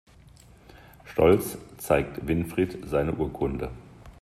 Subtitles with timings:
[1.05, 3.69] Stolz zeigt Winfried seine Urkunde.